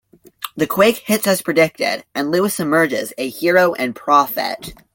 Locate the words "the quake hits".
0.57-1.27